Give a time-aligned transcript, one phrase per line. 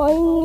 [0.00, 0.37] 아이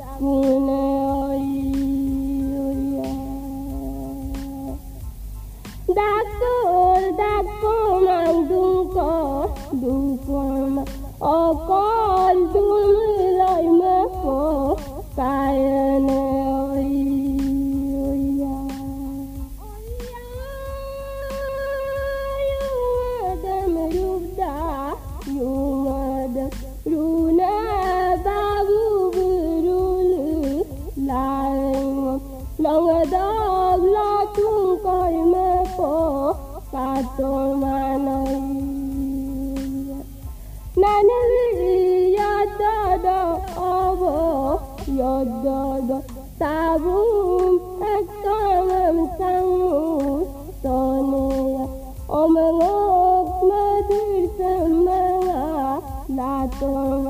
[0.00, 1.03] أكملنا
[56.46, 57.04] Oh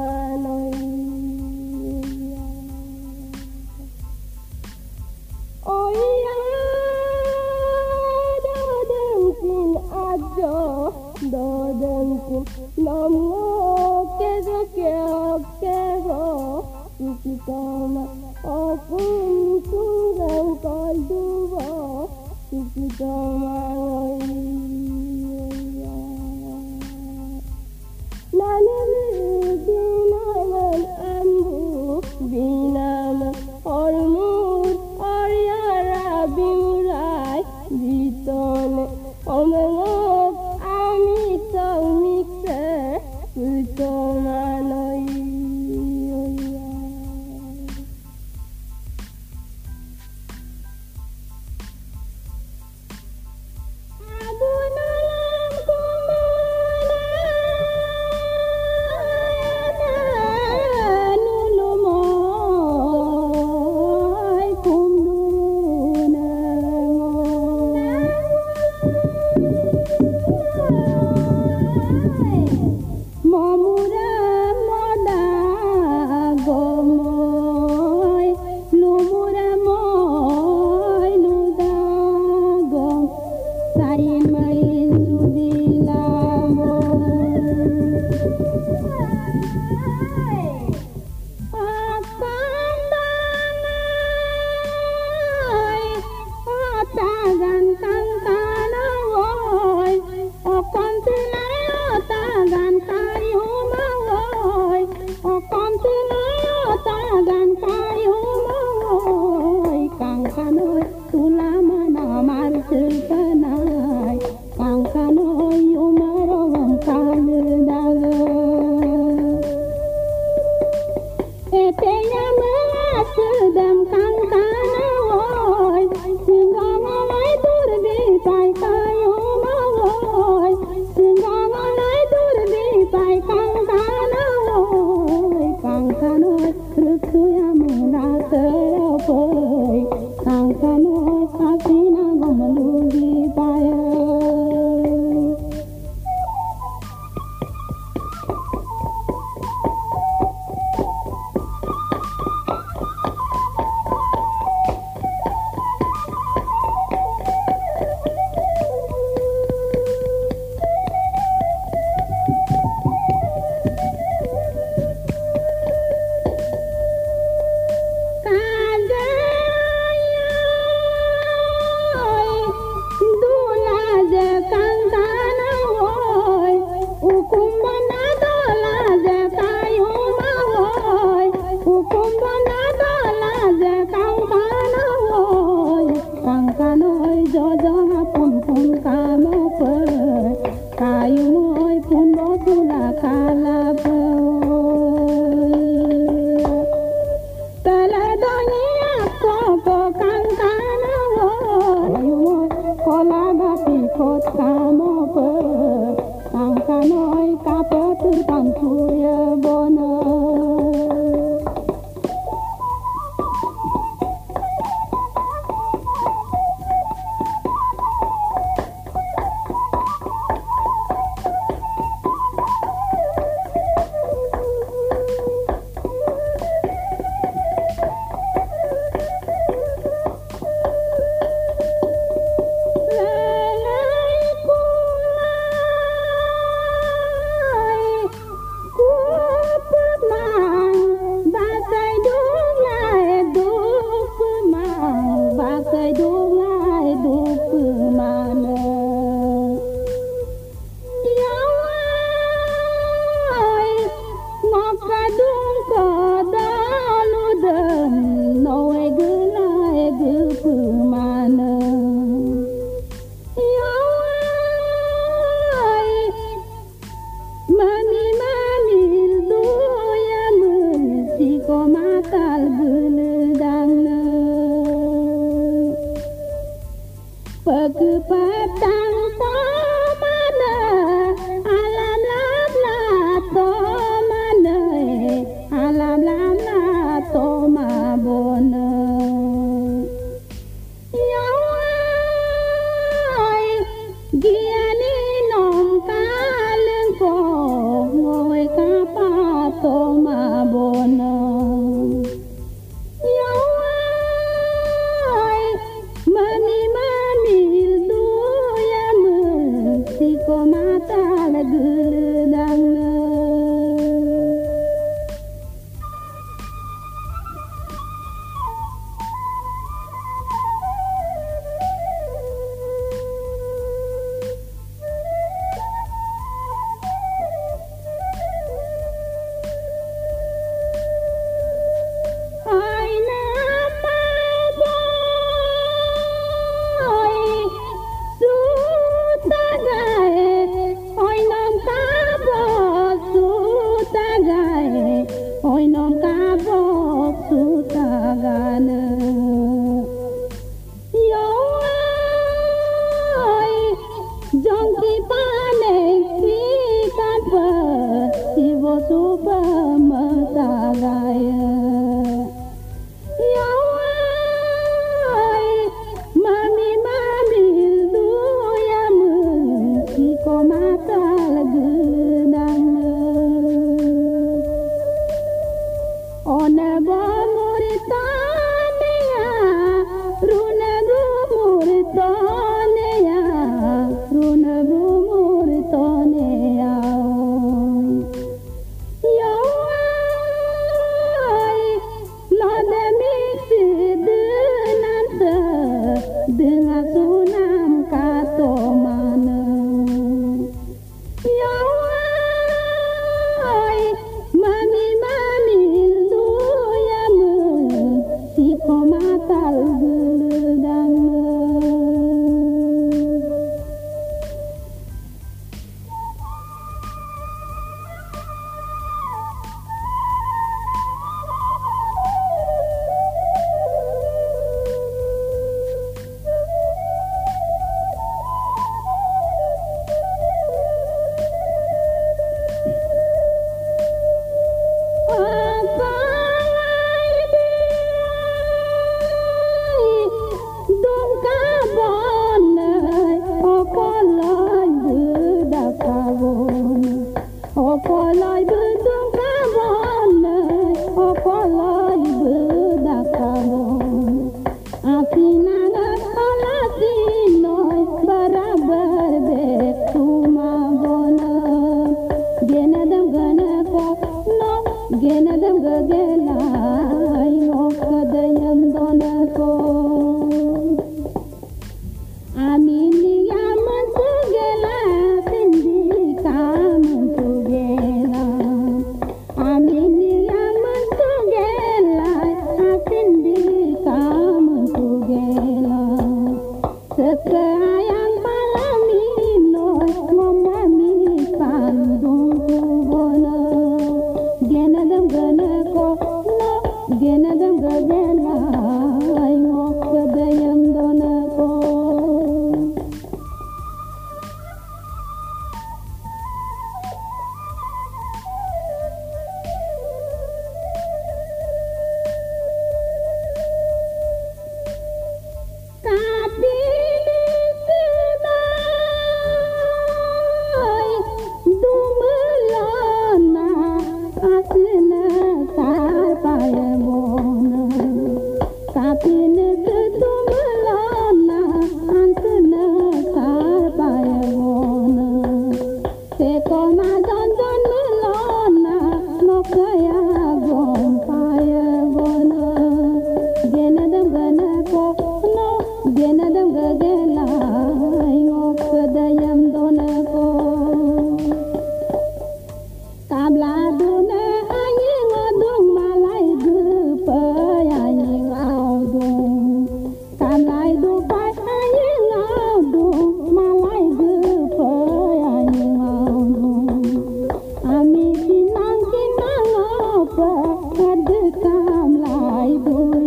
[572.64, 573.04] 我 们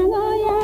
[0.00, 0.59] लगाया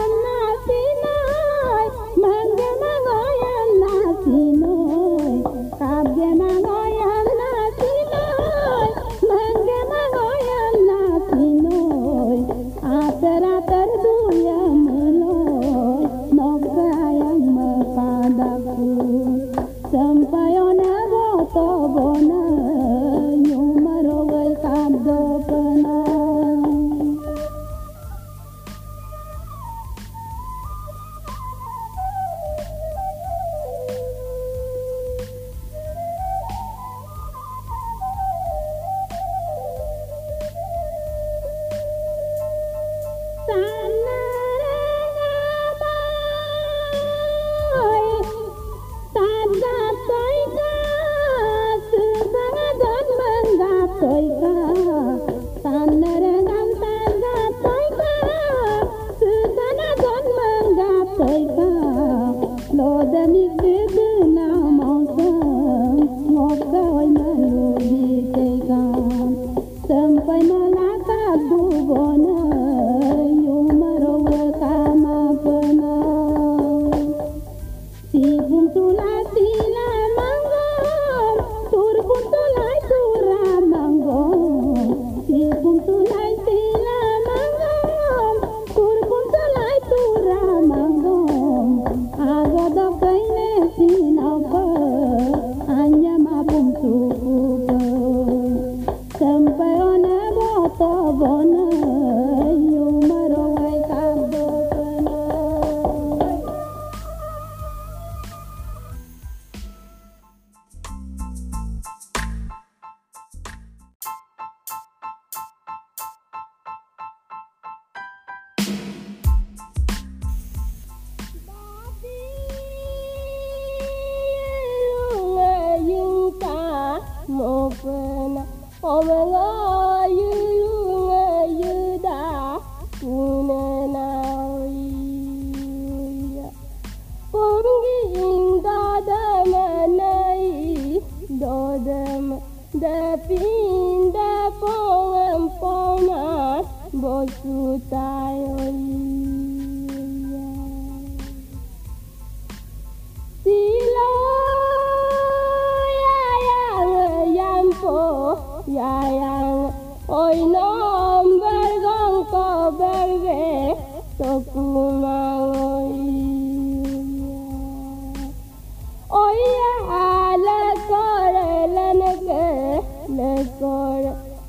[128.99, 129.46] Oh my.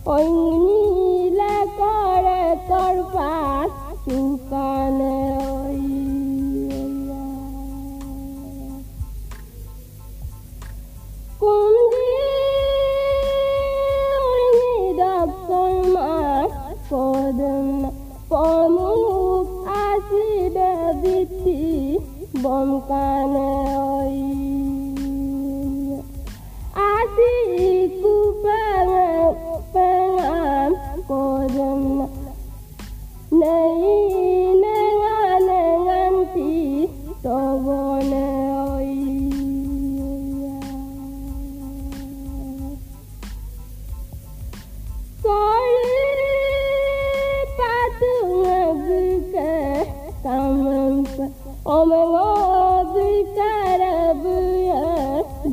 [0.08, 0.57] 欢迎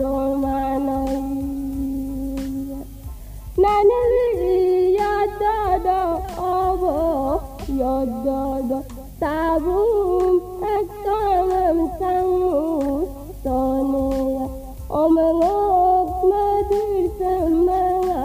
[0.00, 0.64] Oh my-
[10.74, 13.08] eksamem sangus
[13.42, 14.46] sonia
[15.00, 18.24] omelok madir semanga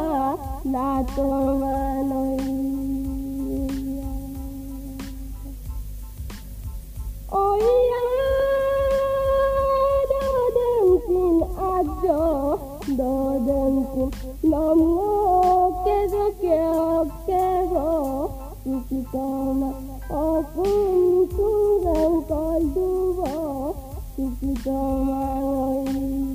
[14.43, 18.29] Mama, quiero que quiero
[18.63, 19.73] y que toma
[20.09, 23.75] o con tu gran caldo
[24.17, 26.28] y que toma hoy.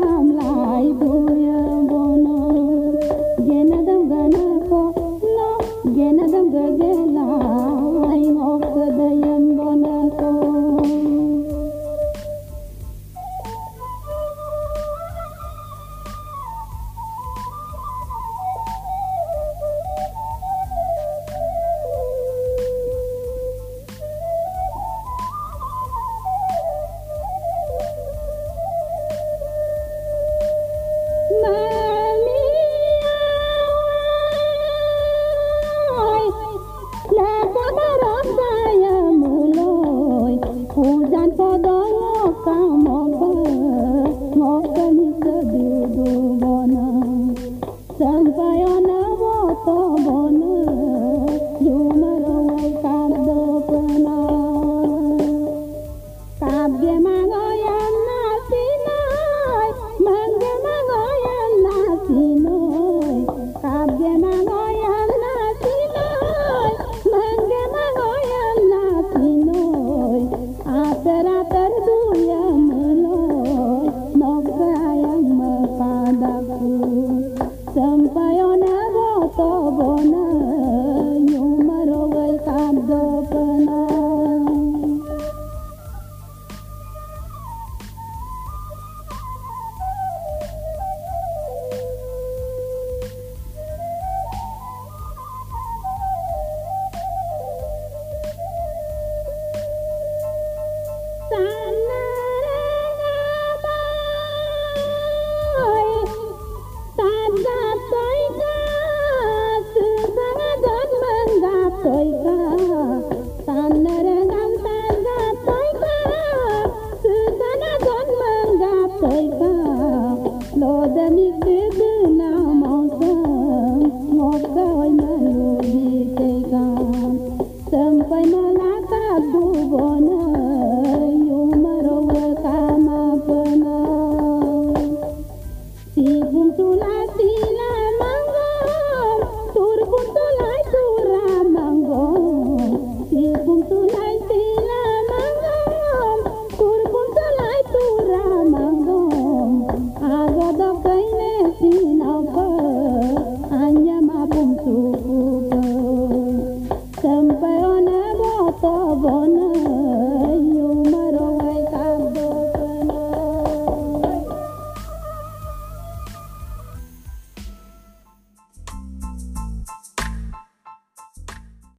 [0.00, 1.57] làm lại vui